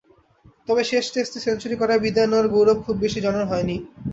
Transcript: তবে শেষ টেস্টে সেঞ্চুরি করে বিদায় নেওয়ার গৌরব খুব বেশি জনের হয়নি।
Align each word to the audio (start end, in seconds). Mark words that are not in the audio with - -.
তবে 0.67 0.81
শেষ 0.91 1.05
টেস্টে 1.13 1.39
সেঞ্চুরি 1.45 1.75
করে 1.81 1.93
বিদায় 2.03 2.29
নেওয়ার 2.29 2.47
গৌরব 2.53 2.77
খুব 2.85 2.95
বেশি 3.03 3.19
জনের 3.25 3.45
হয়নি। 3.51 3.75